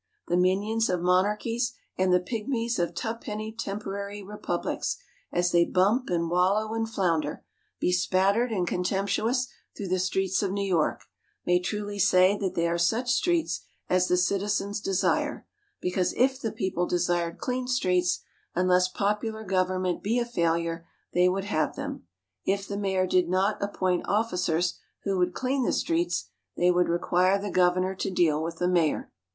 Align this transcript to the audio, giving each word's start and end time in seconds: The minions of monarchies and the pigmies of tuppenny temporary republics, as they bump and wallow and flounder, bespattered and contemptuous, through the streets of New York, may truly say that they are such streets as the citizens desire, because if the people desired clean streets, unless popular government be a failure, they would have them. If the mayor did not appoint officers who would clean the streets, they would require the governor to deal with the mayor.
The 0.29 0.35
minions 0.35 0.89
of 0.89 0.99
monarchies 0.99 1.73
and 1.95 2.11
the 2.11 2.19
pigmies 2.19 2.79
of 2.79 2.95
tuppenny 2.95 3.51
temporary 3.51 4.23
republics, 4.23 4.97
as 5.31 5.51
they 5.51 5.63
bump 5.63 6.09
and 6.09 6.27
wallow 6.27 6.73
and 6.73 6.89
flounder, 6.89 7.45
bespattered 7.79 8.51
and 8.51 8.67
contemptuous, 8.67 9.47
through 9.77 9.89
the 9.89 9.99
streets 9.99 10.41
of 10.41 10.51
New 10.51 10.65
York, 10.65 11.01
may 11.45 11.59
truly 11.59 11.99
say 11.99 12.35
that 12.35 12.55
they 12.55 12.67
are 12.67 12.79
such 12.79 13.11
streets 13.13 13.61
as 13.89 14.07
the 14.07 14.17
citizens 14.17 14.81
desire, 14.81 15.45
because 15.81 16.15
if 16.17 16.41
the 16.41 16.51
people 16.51 16.87
desired 16.87 17.37
clean 17.37 17.67
streets, 17.67 18.21
unless 18.55 18.87
popular 18.87 19.43
government 19.43 20.01
be 20.01 20.17
a 20.17 20.25
failure, 20.25 20.83
they 21.13 21.29
would 21.29 21.43
have 21.45 21.75
them. 21.75 22.07
If 22.43 22.67
the 22.67 22.75
mayor 22.75 23.05
did 23.05 23.29
not 23.29 23.61
appoint 23.61 24.07
officers 24.09 24.79
who 25.03 25.19
would 25.19 25.35
clean 25.35 25.61
the 25.63 25.71
streets, 25.71 26.25
they 26.57 26.71
would 26.71 26.89
require 26.89 27.39
the 27.39 27.51
governor 27.51 27.93
to 27.97 28.09
deal 28.09 28.41
with 28.41 28.57
the 28.57 28.67
mayor. 28.67 29.11